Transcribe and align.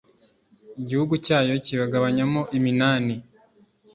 igihugu 0.81 1.13
cyayo 1.25 1.51
ikibagabanyamo 1.59 2.41
iminani 2.57 3.13